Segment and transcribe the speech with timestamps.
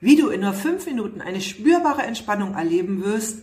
[0.00, 3.42] wie du in nur fünf Minuten eine spürbare Entspannung erleben wirst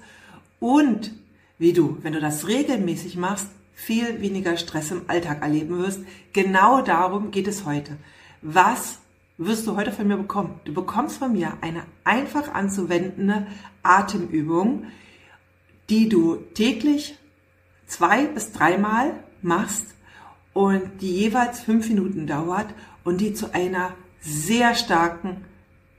[0.59, 1.11] und
[1.59, 6.01] wie du, wenn du das regelmäßig machst, viel weniger Stress im Alltag erleben wirst.
[6.33, 7.97] Genau darum geht es heute.
[8.41, 8.99] Was
[9.37, 10.59] wirst du heute von mir bekommen?
[10.65, 13.45] Du bekommst von mir eine einfach anzuwendende
[13.83, 14.85] Atemübung,
[15.89, 17.17] die du täglich
[17.85, 19.85] zwei bis dreimal machst
[20.53, 22.67] und die jeweils fünf Minuten dauert
[23.03, 25.45] und die zu einer sehr starken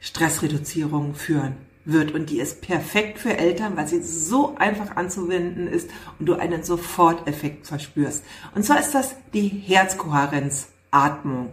[0.00, 2.12] Stressreduzierung führen wird.
[2.12, 6.62] Und die ist perfekt für Eltern, weil sie so einfach anzuwenden ist und du einen
[6.62, 8.24] Soforteffekt verspürst.
[8.54, 11.50] Und zwar ist das die Herzkohärenzatmung.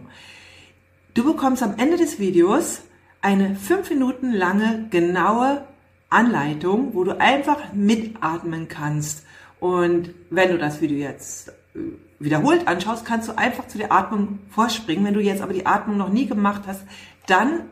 [1.14, 2.82] Du bekommst am Ende des Videos
[3.22, 5.66] eine fünf Minuten lange genaue
[6.10, 9.24] Anleitung, wo du einfach mitatmen kannst.
[9.58, 11.52] Und wenn du das Video jetzt äh,
[12.18, 15.04] wiederholt anschaust, kannst du einfach zu der Atmung vorspringen.
[15.04, 16.84] Wenn du jetzt aber die Atmung noch nie gemacht hast,
[17.26, 17.62] dann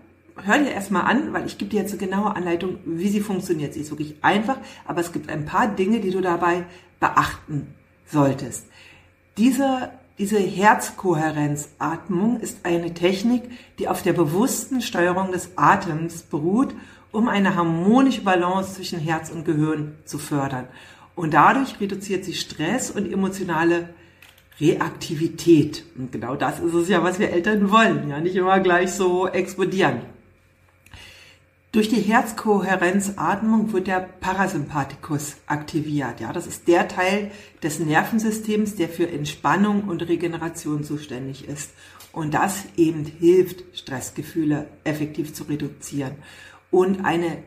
[0.43, 3.75] hör dir erstmal an, weil ich gebe dir jetzt eine genaue Anleitung, wie sie funktioniert.
[3.75, 6.65] Sie ist wirklich einfach, aber es gibt ein paar Dinge, die du dabei
[7.01, 7.75] beachten
[8.07, 8.67] solltest.
[9.37, 13.43] Diese, diese Herzkohärenzatmung ist eine Technik,
[13.79, 16.75] die auf der bewussten Steuerung des Atems beruht,
[17.13, 20.67] um eine harmonische Balance zwischen Herz und Gehirn zu fördern.
[21.15, 23.91] Und dadurch reduziert sie Stress und emotionale
[24.61, 25.85] Reaktivität.
[25.97, 28.09] Und genau das ist es ja, was wir Eltern wollen.
[28.09, 30.14] Ja, nicht immer gleich so explodieren.
[31.75, 36.21] Durch die Herzkohärenzatmung wird der Parasympathikus aktiviert.
[36.21, 37.33] Ja, das ist der Teil
[37.65, 41.73] des Nervensystems, der für Entspannung und Regeneration zuständig ist.
[42.13, 46.15] Und das eben hilft, Stressgefühle effektiv zu reduzieren.
[46.71, 47.39] Und eine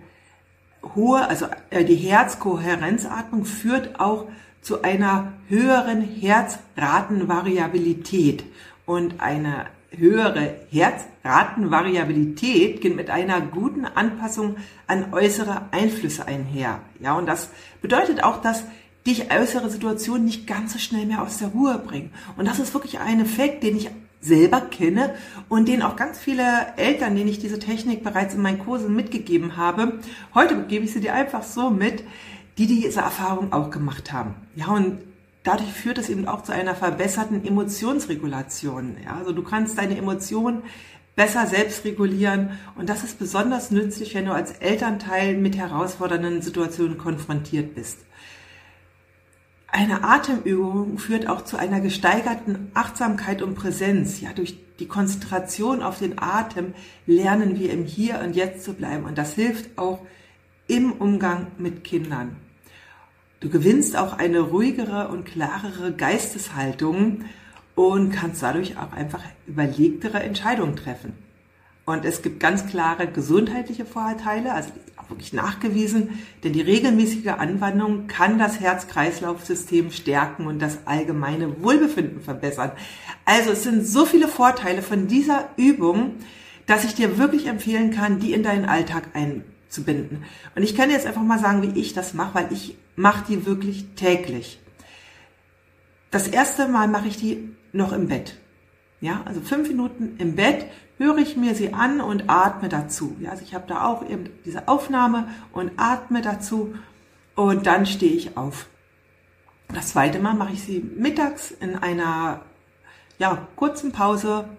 [0.94, 4.28] hohe, also äh, die Herzkohärenzatmung führt auch
[4.61, 8.44] zu einer höheren Herzratenvariabilität
[8.86, 16.81] und eine höhere Herzratenvariabilität geht mit einer guten Anpassung an äußere Einflüsse einher.
[16.99, 17.49] Ja, und das
[17.81, 18.63] bedeutet auch, dass
[19.05, 22.11] dich äußere Situationen nicht ganz so schnell mehr aus der Ruhe bringen.
[22.36, 23.89] Und das ist wirklich ein Effekt, den ich
[24.20, 25.15] selber kenne
[25.47, 26.43] und den auch ganz viele
[26.76, 29.99] Eltern, denen ich diese Technik bereits in meinen Kursen mitgegeben habe.
[30.33, 32.03] Heute gebe ich sie dir einfach so mit,
[32.58, 34.36] die diese Erfahrung auch gemacht haben.
[34.55, 34.97] Ja, und
[35.47, 38.97] dadurch führt es eben auch zu einer verbesserten Emotionsregulation.
[39.03, 40.63] Ja, also du kannst deine Emotionen
[41.15, 46.97] besser selbst regulieren und das ist besonders nützlich, wenn du als Elternteil mit herausfordernden Situationen
[46.97, 47.99] konfrontiert bist.
[49.69, 54.21] Eine Atemübung führt auch zu einer gesteigerten Achtsamkeit und Präsenz.
[54.21, 56.73] Ja, durch die Konzentration auf den Atem
[57.05, 59.99] lernen wir im Hier und Jetzt zu bleiben und das hilft auch
[60.67, 62.35] im Umgang mit Kindern.
[63.39, 67.25] Du gewinnst auch eine ruhigere und klarere Geisteshaltung
[67.75, 71.14] und kannst dadurch auch einfach überlegtere Entscheidungen treffen.
[71.86, 78.08] Und es gibt ganz klare gesundheitliche Vorteile, also auch wirklich nachgewiesen, denn die regelmäßige Anwendung
[78.08, 82.71] kann das Herz-Kreislauf-System stärken und das allgemeine Wohlbefinden verbessern.
[83.23, 86.15] Also es sind so viele Vorteile von dieser Übung,
[86.65, 90.23] dass ich dir wirklich empfehlen kann, die in deinen Alltag einzubinden.
[90.55, 93.45] Und ich kann jetzt einfach mal sagen, wie ich das mache, weil ich mache die
[93.45, 94.59] wirklich täglich.
[96.11, 98.37] Das erste Mal mache ich die noch im Bett.
[98.99, 100.65] Ja, also fünf Minuten im Bett
[100.97, 103.15] höre ich mir sie an und atme dazu.
[103.21, 106.73] Ja, also ich habe da auch eben diese Aufnahme und atme dazu
[107.35, 108.67] und dann stehe ich auf.
[109.69, 112.41] Das zweite Mal mache ich sie mittags in einer
[113.19, 114.49] ja, kurzen Pause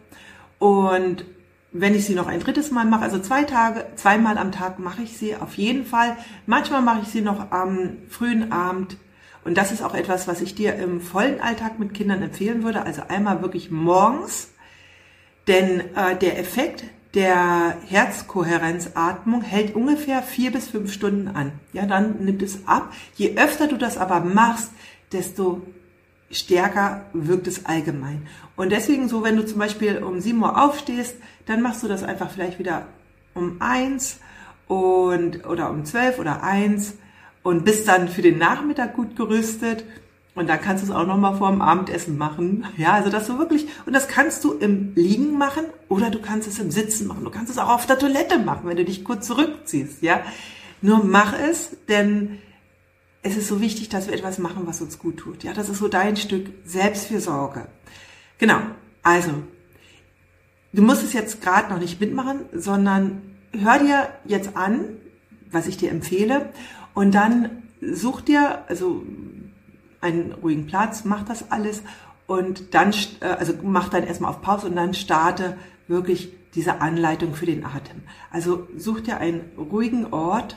[0.60, 1.24] und
[1.72, 5.02] wenn ich sie noch ein drittes Mal mache, also zwei Tage, zweimal am Tag mache
[5.02, 6.16] ich sie auf jeden Fall.
[6.46, 8.96] Manchmal mache ich sie noch am frühen Abend.
[9.44, 12.82] Und das ist auch etwas, was ich dir im vollen Alltag mit Kindern empfehlen würde.
[12.82, 14.50] Also einmal wirklich morgens,
[15.46, 16.84] denn äh, der Effekt
[17.14, 21.52] der Herzkohärenzatmung hält ungefähr vier bis fünf Stunden an.
[21.72, 22.92] Ja, dann nimmt es ab.
[23.14, 24.70] Je öfter du das aber machst,
[25.12, 25.62] desto
[26.30, 28.26] stärker wirkt es allgemein.
[28.56, 31.16] Und deswegen so, wenn du zum Beispiel um 7 Uhr aufstehst,
[31.46, 32.86] dann machst du das einfach vielleicht wieder
[33.34, 34.20] um 1
[34.66, 36.94] und, oder um 12 oder 1
[37.42, 39.84] und bist dann für den Nachmittag gut gerüstet.
[40.34, 42.66] Und dann kannst du es auch nochmal vor dem Abendessen machen.
[42.76, 46.46] Ja, also das so wirklich, und das kannst du im Liegen machen oder du kannst
[46.46, 47.24] es im Sitzen machen.
[47.24, 50.20] Du kannst es auch auf der Toilette machen, wenn du dich kurz zurückziehst, ja.
[50.80, 52.38] Nur mach es, denn
[53.22, 55.44] es ist so wichtig, dass wir etwas machen, was uns gut tut.
[55.44, 57.66] Ja, das ist so dein Stück Selbstfürsorge.
[58.38, 58.60] Genau.
[59.02, 59.30] Also,
[60.72, 63.22] du musst es jetzt gerade noch nicht mitmachen, sondern
[63.52, 64.84] hör dir jetzt an,
[65.50, 66.50] was ich dir empfehle,
[66.94, 69.04] und dann such dir also
[70.00, 71.82] einen ruhigen Platz, mach das alles
[72.26, 75.56] und dann, äh, also mach dann erstmal auf Pause und dann starte
[75.86, 78.02] wirklich diese Anleitung für den Atem.
[78.30, 80.56] Also such dir einen ruhigen Ort,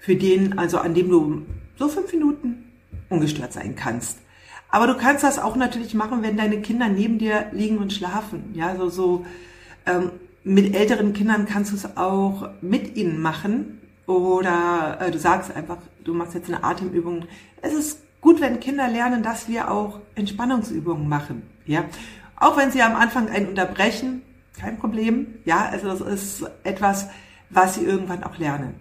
[0.00, 1.42] für den, also an dem du
[1.78, 2.64] so fünf Minuten
[3.08, 4.18] ungestört sein kannst.
[4.70, 8.50] Aber du kannst das auch natürlich machen, wenn deine Kinder neben dir liegen und schlafen.
[8.54, 9.26] Ja, so, so
[9.86, 10.10] ähm,
[10.44, 13.80] mit älteren Kindern kannst du es auch mit ihnen machen.
[14.06, 17.26] Oder äh, du sagst einfach, du machst jetzt eine Atemübung.
[17.62, 21.42] Es ist gut, wenn Kinder lernen, dass wir auch Entspannungsübungen machen.
[21.66, 21.84] Ja,
[22.36, 24.22] auch wenn sie am Anfang einen unterbrechen,
[24.58, 25.26] kein Problem.
[25.44, 27.08] Ja, also das ist etwas,
[27.50, 28.74] was sie irgendwann auch lernen.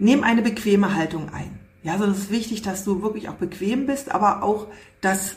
[0.00, 1.58] Nimm eine bequeme Haltung ein.
[1.82, 4.66] Ja, also ist wichtig, dass du wirklich auch bequem bist, aber auch,
[5.02, 5.36] dass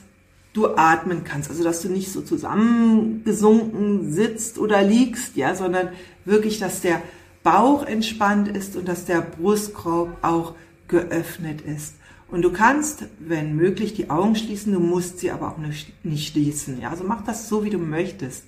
[0.54, 1.50] du atmen kannst.
[1.50, 5.90] Also, dass du nicht so zusammengesunken sitzt oder liegst, ja, sondern
[6.24, 7.02] wirklich, dass der
[7.44, 10.56] Bauch entspannt ist und dass der Brustkorb auch
[10.88, 11.96] geöffnet ist.
[12.32, 16.32] Und du kannst, wenn möglich, die Augen schließen, du musst sie aber auch nicht, nicht
[16.32, 16.80] schließen.
[16.80, 18.46] Ja, also mach das so, wie du möchtest.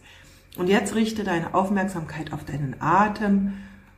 [0.57, 3.53] Und jetzt richte deine Aufmerksamkeit auf deinen Atem.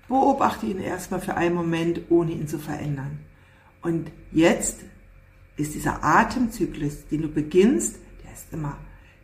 [0.08, 3.20] Beobachte ihn erstmal für einen Moment, ohne ihn zu verändern.
[3.82, 4.80] Und jetzt
[5.58, 8.78] ist dieser Atemzyklus, den du beginnst, der ist immer,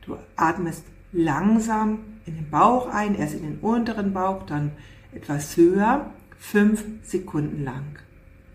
[0.06, 4.72] du atmest langsam in den Bauch ein, erst in den unteren Bauch, dann
[5.14, 8.00] etwas höher, fünf Sekunden lang.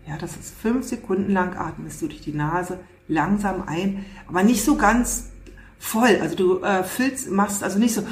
[0.07, 4.63] Ja, das ist fünf Sekunden lang atmest du durch die Nase langsam ein, aber nicht
[4.63, 5.29] so ganz
[5.77, 6.17] voll.
[6.21, 8.03] Also du äh, füllst, machst also nicht so,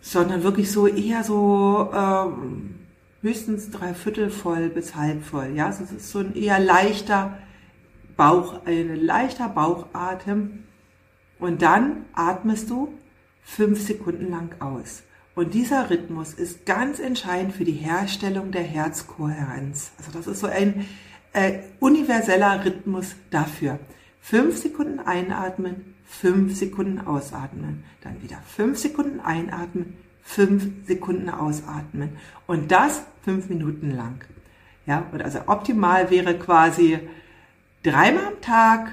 [0.00, 2.74] sondern wirklich so eher so ähm,
[3.22, 5.52] höchstens drei Viertel voll bis halb voll.
[5.54, 7.38] Ja, also es ist so ein eher leichter
[8.16, 10.64] Bauch, ein leichter Bauchatem.
[11.38, 12.92] Und dann atmest du
[13.42, 15.02] fünf Sekunden lang aus.
[15.34, 19.92] Und dieser Rhythmus ist ganz entscheidend für die Herstellung der Herzkohärenz.
[19.96, 20.86] Also das ist so ein
[21.32, 23.78] äh, universeller Rhythmus dafür.
[24.20, 32.10] Fünf Sekunden einatmen, fünf Sekunden ausatmen, dann wieder fünf Sekunden einatmen, fünf Sekunden ausatmen
[32.46, 34.24] und das fünf Minuten lang.
[34.86, 36.98] Ja, und also optimal wäre quasi
[37.82, 38.92] dreimal am Tag,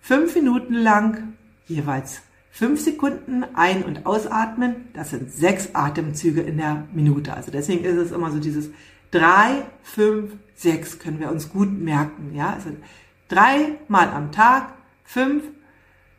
[0.00, 1.34] fünf Minuten lang,
[1.66, 4.88] jeweils fünf Sekunden ein- und ausatmen.
[4.92, 7.32] Das sind sechs Atemzüge in der Minute.
[7.34, 8.70] Also deswegen ist es immer so dieses
[9.10, 12.34] drei, fünf, sechs können wir uns gut merken.
[12.34, 12.70] Ja, also
[13.28, 14.72] dreimal am Tag,
[15.04, 15.44] fünf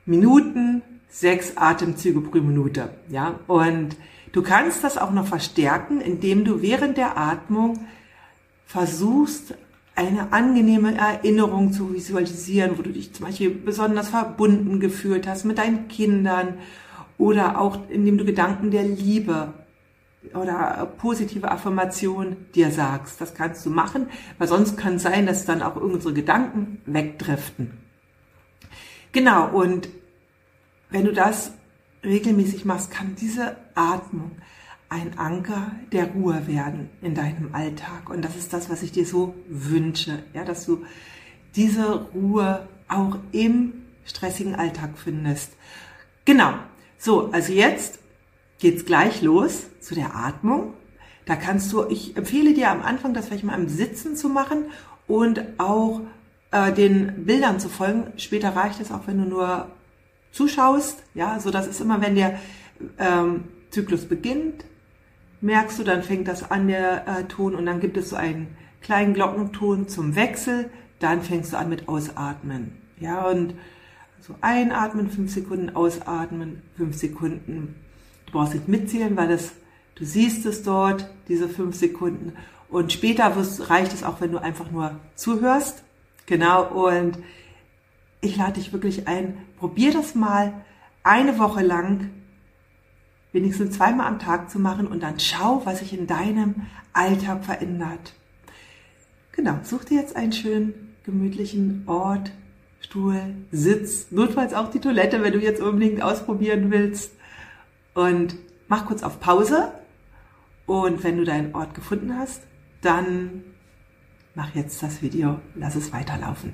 [0.05, 2.89] Minuten, sechs Atemzüge pro Minute.
[3.09, 3.97] Ja, und
[4.31, 7.79] du kannst das auch noch verstärken, indem du während der Atmung
[8.65, 9.55] versuchst,
[9.95, 15.57] eine angenehme Erinnerung zu visualisieren, wo du dich zum Beispiel besonders verbunden gefühlt hast mit
[15.57, 16.53] deinen Kindern
[17.17, 19.53] oder auch indem du Gedanken der Liebe
[20.33, 23.19] oder positive Affirmation dir sagst.
[23.19, 24.07] Das kannst du machen,
[24.37, 27.71] weil sonst kann es sein, dass dann auch unsere Gedanken wegdriften.
[29.11, 29.89] Genau, und
[30.89, 31.51] wenn du das
[32.03, 34.31] regelmäßig machst, kann diese Atmung
[34.89, 38.09] ein Anker der Ruhe werden in deinem Alltag.
[38.09, 40.83] Und das ist das, was ich dir so wünsche, ja, dass du
[41.55, 43.73] diese Ruhe auch im
[44.05, 45.53] stressigen Alltag findest.
[46.25, 46.53] Genau.
[46.97, 47.99] So, also jetzt
[48.57, 50.73] geht's gleich los zu der Atmung.
[51.25, 54.65] Da kannst du, ich empfehle dir am Anfang, das vielleicht mal im Sitzen zu machen
[55.07, 56.01] und auch
[56.51, 58.07] äh, den Bildern zu folgen.
[58.17, 59.67] Später reicht es auch, wenn du nur
[60.31, 61.03] zuschaust.
[61.13, 62.39] Ja, so das ist immer, wenn der
[62.97, 64.65] ähm, Zyklus beginnt,
[65.41, 68.55] merkst du, dann fängt das an, der äh, Ton, und dann gibt es so einen
[68.81, 70.69] kleinen Glockenton zum Wechsel,
[70.99, 72.77] dann fängst du an mit Ausatmen.
[72.99, 73.53] Ja, und
[74.19, 77.75] so einatmen, fünf Sekunden, ausatmen, fünf Sekunden.
[78.25, 79.53] Du brauchst nicht mitzählen, weil das,
[79.95, 82.33] du siehst es dort, diese fünf Sekunden.
[82.69, 85.83] Und später wirst, reicht es auch, wenn du einfach nur zuhörst.
[86.25, 87.17] Genau, und
[88.21, 90.53] ich lade dich wirklich ein, probier das mal
[91.03, 92.11] eine Woche lang
[93.31, 98.13] wenigstens zweimal am Tag zu machen und dann schau, was sich in deinem Alltag verändert.
[99.31, 102.31] Genau, such dir jetzt einen schönen, gemütlichen Ort,
[102.81, 107.13] Stuhl, Sitz, notfalls auch die Toilette, wenn du jetzt unbedingt ausprobieren willst.
[107.93, 108.35] Und
[108.67, 109.71] mach kurz auf Pause.
[110.65, 112.43] Und wenn du deinen Ort gefunden hast,
[112.81, 113.43] dann
[114.35, 116.53] mach jetzt das Video, lass es weiterlaufen.